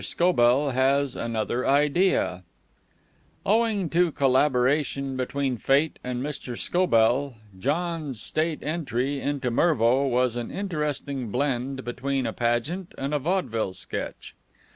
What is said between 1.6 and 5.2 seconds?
IDEA Owing to collaboration